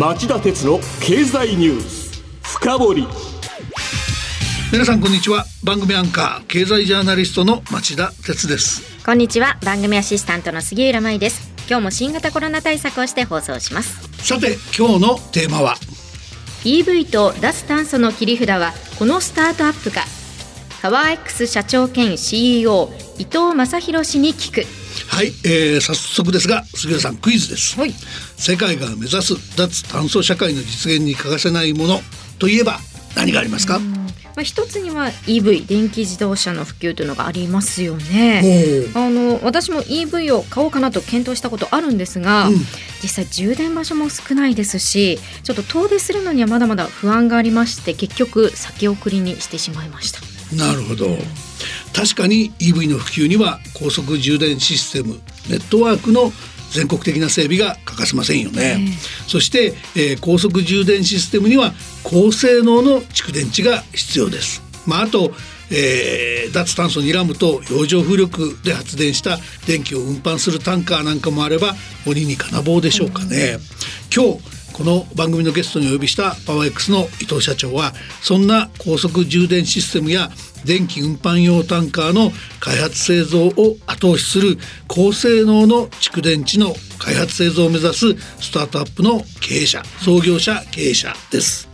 [0.00, 3.06] 町田鉄の経済ニュース深掘り。
[4.72, 5.44] 皆さんこんにちは。
[5.62, 9.04] 番組アンカー経済ジャーナリストの町田鉄です。
[9.04, 9.58] こんにちは。
[9.62, 11.52] 番組アシスタントの杉浦舞です。
[11.68, 14.08] 今日も新型コロナ対策をして放送します。
[14.26, 15.74] さて今日のテーマは
[16.64, 20.06] ？EV と脱炭素の切り札はこのスタートアップか。
[20.80, 22.88] パワー X 社長兼 CEO
[23.18, 24.79] 伊藤正弘氏に聞く
[25.20, 27.92] はい、えー、早速ですが杉浦さんクイズです、はい。
[28.38, 32.00] 世界が目指す脱炭素社会の実現に欠かせないもの
[32.38, 32.78] といえば
[33.14, 33.80] 何がありますか？
[33.80, 38.86] まあ、一つには EV 電気自動車の普及というのがありますよね。
[38.94, 42.54] あの私も EV を買おうかなと検討したことあるんですが、うん。
[43.02, 50.20] 実際充電場所も少ないですしちょっと遠出するのにはまだまだ不安がありまして結局先送りにしてしまいました。
[50.56, 51.08] なるほど
[51.94, 56.32] 確かに EV の普及には高速充電システムネットワークの
[56.70, 58.78] 全国的な整備が欠かせませんよね、
[59.26, 61.72] そして、えー高速充電システムには
[62.04, 64.62] 高性能の蓄電池が必要です。
[64.86, 65.32] まああと
[65.72, 71.74] えー脱炭素にらむと洋上風力で発電した電気を運搬するタンカーなんかもあれば
[72.06, 73.58] 鬼に金棒でしょうかね、
[74.14, 80.30] 今日この番組のゲストにお呼びしたパワー X の伊藤社長はそんな高速充電システムや
[80.64, 91.68] 電気運搬用タンカーの開発製造を後押しする高性能の蓄電池の開発製造を目指すスタートアップの経営者創業者経営者です。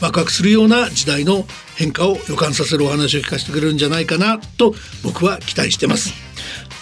[0.00, 1.44] ワクワクするような時代の
[1.76, 6.23] 変化を予感させるお話を聞かせてくれるんじゃないかなと僕は期待してます。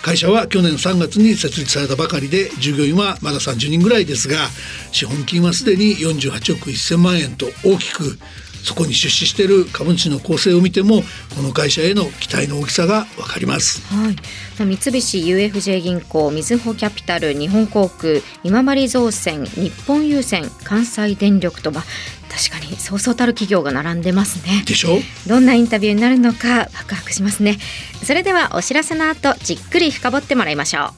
[0.03, 4.49] 会社は去年3月に設立されたばかりで従業員はまだ30人ぐらいですが
[4.91, 8.19] 資本金はすでに48億1000万円と大きく
[8.63, 11.03] そこに出資している株主の構成を見ても
[11.37, 14.17] この会社への期待の大きさがわかりますはい、
[14.57, 21.83] 三菱 UFJ 銀行、みずほキャピタル、日本航空、今治造船、日本郵船、関西電力とは
[22.31, 24.63] 確かにそうそうたる企業が並んでますね。
[24.65, 25.01] でしょ？
[25.27, 27.59] どんなインタビューになるのかワクワクしますね。
[28.05, 30.95] それではお知らせの後じっくり深掘ってもらいましょ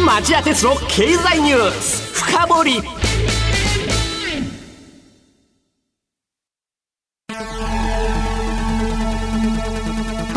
[0.00, 0.02] う。
[0.04, 2.64] 町田鉄の経済ニュース深掘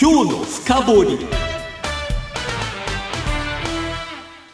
[0.00, 1.18] 今日の深掘り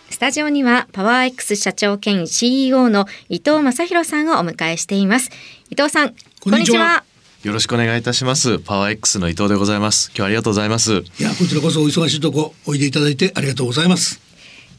[0.09, 5.31] スタジオにはパワー X 社長兼 CEO の伊藤正弘さんをお迎えしています
[5.69, 7.05] 伊藤さんこんにちは
[7.43, 8.59] よろしくお願いいたします。
[8.59, 10.09] パワー X の伊藤でございます。
[10.12, 10.93] 今日はありがとうございます。
[10.93, 14.19] いやこちらこそお忙しいとこおいでいただいてありがとうございます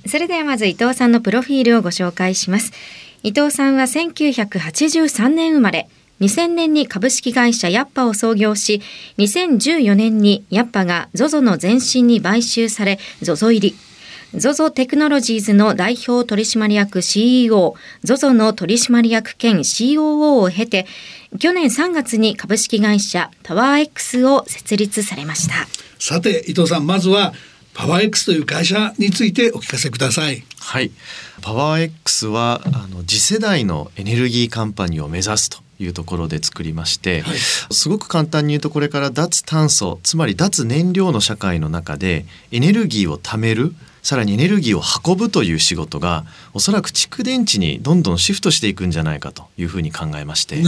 [0.08, 2.72] それではまず伊藤さんのプロフィールをご紹介します。
[3.22, 5.88] 伊藤さんは1983年生まれ、
[6.22, 8.82] 2000年に株式会社ヤッパを創業し、
[9.18, 13.76] 2014年にヤッパが ZOZO の前身に買収され、ZOZO 入り。
[14.34, 20.86] ZOZO テクノロジーズの代表取締役 CEO、ZOZO の取締役兼 COO を経て、
[21.40, 25.68] 去年3月に株式会社タワー X を設立されました。
[26.00, 27.34] さて伊藤さんまずは
[27.74, 30.92] パワー X という会社についてお聞かせくださいはい。
[31.42, 37.38] パワー X はあの次世代のエネルギーカンパニーを目指すというところで作りまして、はい。
[37.38, 43.74] すごく簡単に言うとこれから脱炭素つまり脱燃料の社会の中でエネルギーを貯める
[44.06, 50.62] さらにエネルギーを運ぶという仕事がおそらく蓄電池にどんどんシフトしていくんじゃないかというふうに考えまして。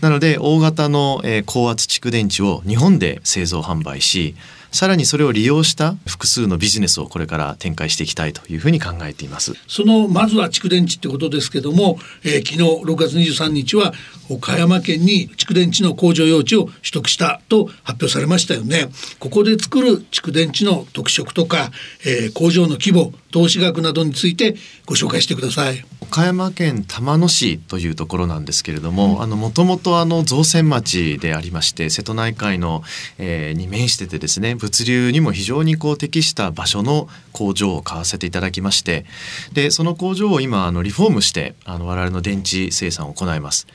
[0.00, 4.34] なので大型の、えー高圧蓄電池を日本で製造販売し
[4.72, 9.54] さらにそれを利用した複数のビジネスをこれから展開していきたいというふうに考えています。
[9.66, 13.92] そのまずは蓄電池ってことですけども、えー昨日6月23日は
[14.28, 18.88] 岡山県に蓄電池の工場用地を取得したと発表されましたよね。
[19.18, 21.70] ここで作る蓄電池の特色とか、
[22.04, 24.56] えー工場の規模投資額などについて
[24.86, 25.84] ご紹介してください。
[26.00, 32.82] 岡山県玉野市というところなんですけれども、うん、あのもともとあの造船町でありまして瀬戸内海の、
[33.18, 39.06] えー、に面しててですね物流にも非常にこう適した場所の工場を買わせていただきまして
[39.52, 43.68] でその工場を今あのリフォームしてあの我々の電池生産を行います。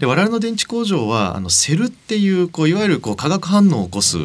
[0.00, 4.16] で我々の電池工場はあのセルっていうこういわゆるこう化学反応を起こす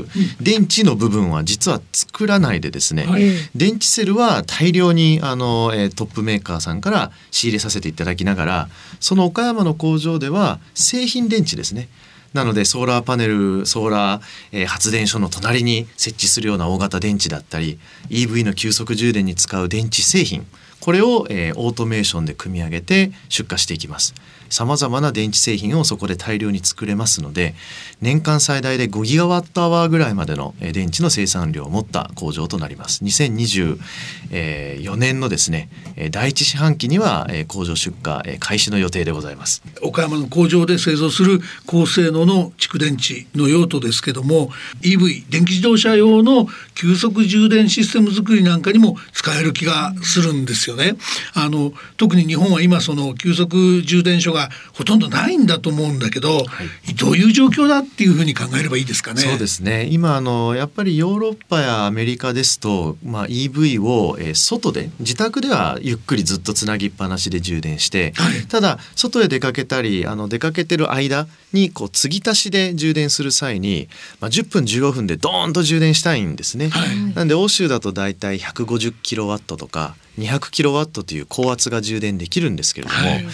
[0.42, 3.24] 電池の部分は実は作らないでですね、はい、
[3.54, 8.70] 電池セルは大量にあの、えトップメーカーさんから仕入れさせていただきながら
[9.02, 11.90] その岡山の工場では製品電池ですね。
[12.34, 17.80] なのでソーラーパネルソーラー、えー、発電所の隣に設置するような大型電池だったり
[18.10, 20.46] EV の急速充電に使う電池製品
[20.86, 24.14] これを、えー、オートメーションで組み上げて出荷していきます。
[24.50, 27.56] さまざまな電池製品をそこで大量に作れますので
[28.00, 33.04] 年間最大で5ギガワットアワーぐらいまでの電池の生産量を持った工場となります。
[33.04, 35.70] 2024年のですね
[36.12, 39.64] 第一四半期には工場出荷開始の予定でございます。
[39.82, 44.52] 岡山の工場で製造する高性能の蓄電池の用途ですけども
[44.84, 50.75] EV 電気自動車用の急速充電システム作りなんかにも使える気がするんですよ。
[50.76, 50.96] ね。
[51.34, 56.44] あの特に日本は今その急速充電所がほとんどないんだと思うんだけど、は
[56.88, 59.22] い、どういう状況だっていうふうに考えればいいですかね？
[59.22, 59.88] そうですね。
[59.92, 73.88] 今あのやっぱりヨーロッパやアメリカですと、まあ、EV を、えー、外で自宅ではゆっくりずっとつなぎっぱなしで充電して、はい、ただ外へ出かけたりあの出かけてる間にこう継ぎ足しで充電する際に、
[74.20, 76.70] まあ、10分15分でドーンと充電したいんですね。
[76.70, 83.26] はい、なんで欧州だとだいたい150キロワットとか200キロワットという高圧が充電できるんですけれども、はい、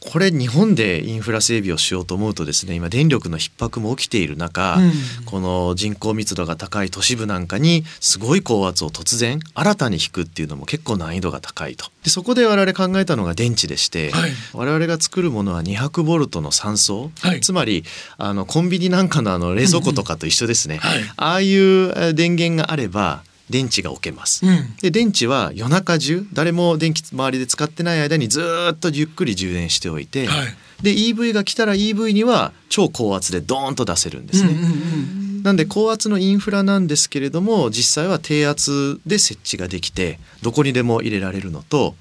[0.00, 11.86] これ日本でインフラ整備をしようと思うとですね今電力の逼迫も起きている中、うん、この人口密度が高い都市部なんかにすごい高圧を突然新たに引くっていうのも結構難易度が高いと。
[12.02, 17.84] でそこで我々考えたのが電池でして、はい、我々が作るものは200ボルトの3層、はい、つまり
[18.18, 21.02] あのコンビニなんかのあの冷蔵庫とかと一緒ですね、うん。
[21.02, 28.42] うん、ああいう電源があれば電池が置けます、うん、で電池は夜中中誰も電気周りで使ってない間にず
[28.72, 41.94] っとゆっくり充電しておいて、はい、で EV が来たら EV には超高圧でドーンと出せるんですね、うんうんうん、なんで高圧のインフラなんですけれども実際は低圧で設置ができてどこにでも入れられるのと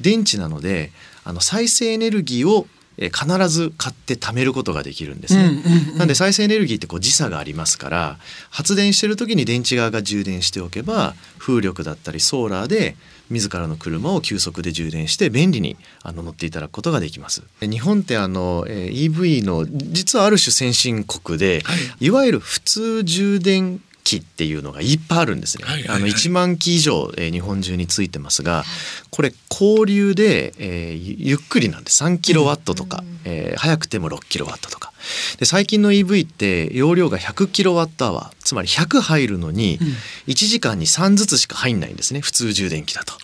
[0.00, 0.92] 電池なので
[1.24, 2.66] あの再生エネルギーを
[2.98, 5.62] え必ず買って貯めることができるんですね、
[5.96, 8.18] なんで再生エネルギーってこう時差がありますから
[8.50, 12.96] 発電してる時に電池側が充電しておけば風力だったりソーラーで
[13.30, 17.42] 自らの車を急速で充電して便利にあの乗っていただくことができます。
[17.60, 25.64] 日本ってあの EV の実はある種先進国で、はい、いわゆる普通充電機っていうのがいっぱいあるんですね。
[25.64, 28.64] はいはいはい、あの1万機以上、えー、日本中についてますが
[29.10, 34.92] これ交流で、えー、ゆっくりなんで3キロワットとか、うん、えー、早くても6キロワットとか。
[35.38, 39.78] で最近の EV って容量が100キロワットアワーつまり100入るのに
[40.26, 42.20] 1時間に3ずつしか入んないんですね。
[42.20, 43.14] 普通充電器だと、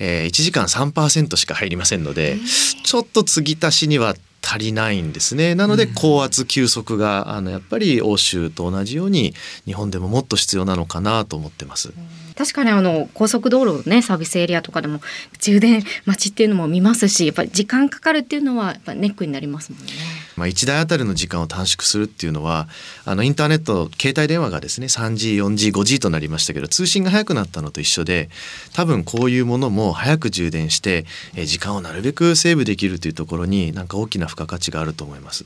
[0.00, 2.38] えー、1時間3%しか入りませんので
[2.84, 5.54] ちょっと継ぎ足しには足りないんですね。
[5.54, 9.34] なので高圧急速があのやっぱり欧州と同じように
[9.64, 11.94] 日本でももっと必要なのかなと思ってます。
[12.42, 15.00] 確かにあの高速道路ねサービスエリアとかでも
[15.38, 19.92] 充電待ちっていうのも見ますしやっぱり時間かかるっていうのはやっぱネックになりますもんね。
[20.34, 22.66] まあ、1台あたりの時間を短縮するっていうのは
[23.04, 28.28] あのインターネット携帯電話がですね 3G、4G、5G となりましたけど通信が速くなったのと一緒で
[28.72, 31.04] 多分こういうものも早く充電して、
[31.46, 35.44] 時間をなるべくセーブできるというところになんか大きな付加価値があると思います。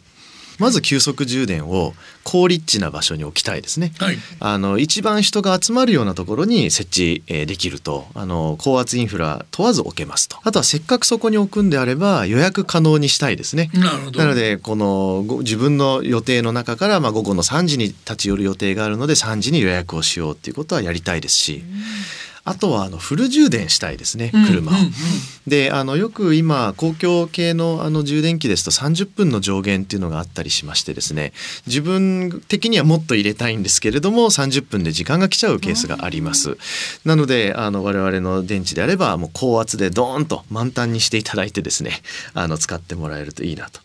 [0.59, 1.95] まず急速充電を
[2.25, 10.39] 高立地な場所に置きたいですね、はい、あの一番人が集まるようなところに設置、えできるとあの高圧インフラ問わず置けますと。
[10.43, 13.71] あとはせっかくそこに置くんであれば予約可能にしたいですね。
[14.17, 21.65] なのでこの自分の予定の中から、まあ、午後の3時に立ち寄る予定があるので3時に予約をしようっていうことはやりたいですし。
[22.47, 24.75] あとはあのフル充電したいですね車を。
[25.49, 31.33] であのよく今公共系のあの充電器ですと30分の上限っていうのがあったりしましてですね
[31.67, 36.57] 自分的にはもっと入れたいんですけれども30分で時間が来ちゃうケースがあります。
[37.05, 42.01] なのであの我々の電池であればもう高圧でドーンと満タンにしていただいてですね
[42.33, 43.81] あの使ってもらえるといいなと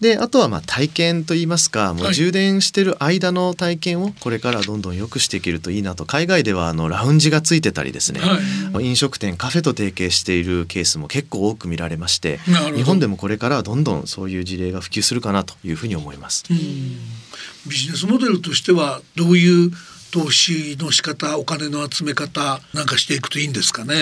[0.00, 6.04] であとはまあ体験といいますかもう充電してる間の体験をこれからどんどん良くしていけるといいなと。
[6.04, 12.38] 海外ではあのラウンジがついてたりですね、はい、飲食店カフェと提携しているケースも結構多く見られまして
[12.74, 16.44] 日本でもこれからはどんどんそういう事例が普及するかなというふうに思います。
[16.48, 16.56] ビ
[17.76, 19.70] ジネスモデルとしてはどういう
[20.10, 23.94] 投資の仕方お金の集め方なんかしていくといいんですかね？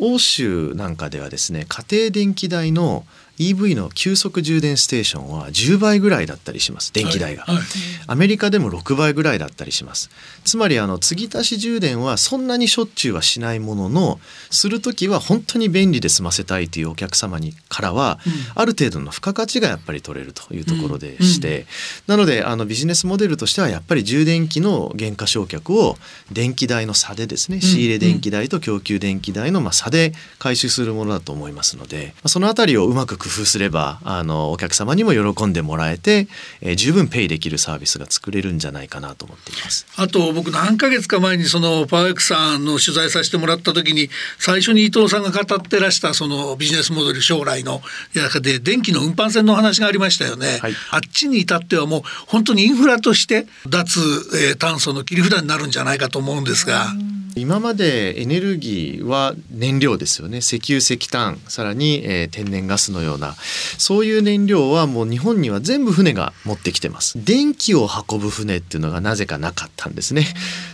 [0.00, 3.06] 欧州なんかではですね家庭電気代の
[3.38, 7.56] EV の急速充電ステーションは10倍ぐらいだったりします電気代が、はい。
[7.56, 7.64] はい、
[8.06, 10.10] アメリカでも6倍ぐらいだったりします。
[10.44, 21.56] つまりあの継ぎ足し充電はそんなにしょっちゅうはしないもののする時は本当に便利で済ませたいというお客様にからは、うん、ある程度の付加価値がやっぱり取れるというところでして、うん。
[21.56, 21.66] うん、
[22.06, 25.96] なのであのビジネスモデルとしてはやっぱり充電器の減価償却を
[26.30, 36.28] 電気代の差でですね仕入れ電気代と供給電気代のまあ差で回収するものだと思いますのでそのあたりをうまく工夫すればあのお客様にも喜んでもらえて、
[36.60, 39.86] えー、十分ペイできるサービスが作れるんじゃないかなと思っています。
[39.96, 47.80] あと僕何ヶ月か前にそのパワーエックさんの取材させてもらった時に最初に伊藤さんが語ってらしたそのビジネスモデル将来の
[48.14, 54.00] 中で電気の運搬船の話がありましたよね、はい、あっちに至ってはもう本当にインフラとして脱、
[54.50, 56.92] えー、炭素の切り札になるんじゃないかと思うんですが。
[57.36, 60.38] 今までエネルギーは燃料ですよね。
[60.38, 63.34] 石油石炭さらに、えー、天然ガスのような。
[63.76, 67.24] そういう燃料はもう日本には全部船が持ってきてます。
[67.24, 70.26] 電気を運ぶ船っていうのがなぜかなかったんですね。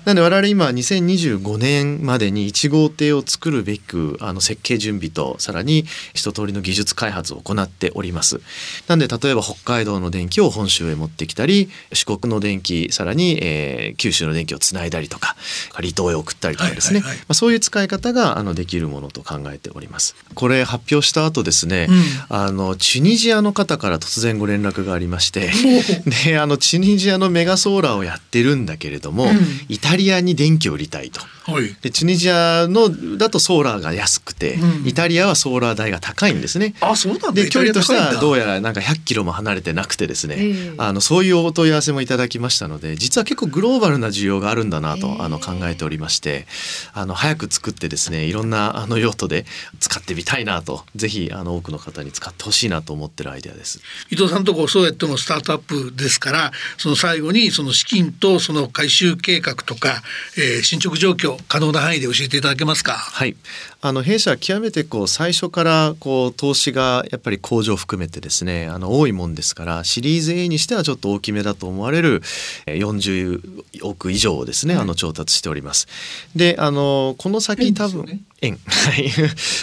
[0.05, 8.40] なので我々今2025年までに1号艇を作るべくあの設計準備とさらに一通りの技術開発を行っております。
[8.87, 15.37] なんで例えば北海道の電気を本州へ持ってきたり四国の電気さらに、えー、九州の電気をつないだりとか
[15.73, 20.14] 離島へ送ったりりとかですね、まあ、そういう使い方があのできるものと考えております。
[20.35, 25.50] これ発表した後ですね、うん、あのチュニジアの方から突然ご連絡がありまして
[26.25, 29.38] であのチュニジアのメガソーラーをやってるんだけれども、うん、
[29.69, 31.21] イタリアに電気を売りたいと。
[31.52, 36.75] はい、でチュニジアのだとソーラーが安くて、うん、イタリアはソーラー代が高いんですね。
[36.80, 46.47] あそうなんで距離としてはどうやらなんか100キロも離れてなくてですね、あのそういうお問い合わせもいただきましたので実は結構グローバルな需要があるんだなとあの考えておりまして
[46.92, 49.45] あの早く作ってですねいろんなあの用途で
[49.78, 53.80] 使ってみたいなとぜひあの多くの方に使ってほしいなと思ってるアイデアです。
[54.11, 60.02] 伊藤さんとこそうやってもスタートアップですからその最後にその資金とその回収計画とか、
[60.37, 62.92] えー、進捗状況可能な範囲で教えていただけますか？
[62.94, 63.37] はい
[63.82, 72.20] あの弊社は極めてこう最初からこう投資がやっぱり工場含めてですねあの多いもんですからシリーズ A にしてはちょっと大きめだと思われる
[72.66, 75.88] 40億以上をですね、あの調達しております。
[76.37, 78.58] であのこの先多分、円。
[78.66, 79.10] はい。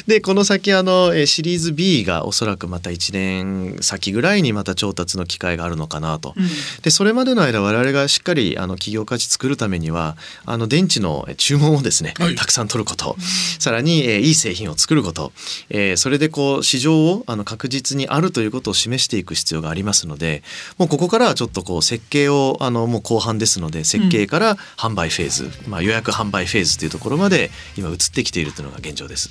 [0.08, 6.34] で、この先、あの、シリーズ B がおそらくまた1年先ぐらいにまた調達の機会があるのかなと。
[6.36, 6.48] うん、
[6.82, 13.16] で、それまでの間、我々がしっかり、あの、企業価値作るためには、あの、電池の注文をですね、はい、たくさん取ること、
[13.60, 15.34] さらに、えー、いい製品を作ること、
[15.70, 20.44] えー、それでこう、市場をあの確実にあるということを示していく必要がありますので、
[20.78, 29.30] もうここからはちょっとこう、設計を、あの、もう後半ですので、設計から販売フェーズ、うん、まあ、予約販売フェーズというところまで今移ってきているというのが現状です。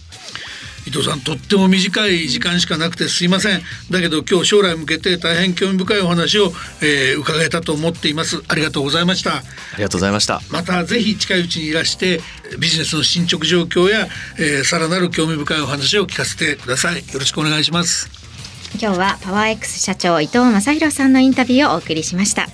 [0.87, 3.61] 伊藤さんとっても短い時間しかなくてすいません。
[3.91, 8.43] だけど今日将来向けて大変興味深いお話を、えー、伺えたと思っています。
[8.49, 9.37] ありがとうございました。
[9.37, 9.43] あ
[9.77, 10.41] りがとうございました。
[10.51, 12.21] またぜひ近いうちにいらして
[12.59, 14.07] ビジネスの進捗状況や、
[14.39, 16.97] えー、さらなる興味深いお話を聞かせてください。
[16.97, 18.27] よろしくお願いします。
[18.79, 22.47] 今日はパワー X 社長伊藤正弘さんのインタビューをお送りしました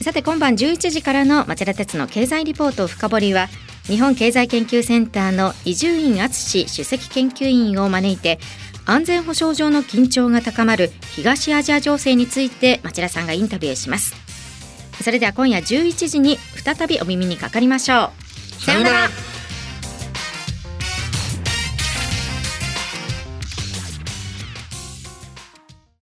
[0.00, 3.48] さて今晩11時からの町田鉄の経済リポート深掘りは
[3.84, 8.38] 日本経済研究センターの伊集院敦史首席研究員を招いて
[8.84, 14.14] 安全保障上の緊張が高まる東アジア情勢について町田さんがインタビューします。
[15.02, 18.10] それでは今夜11時に再びお耳にかかりましょ
[18.60, 18.62] う。
[18.64, 19.21] さようなら。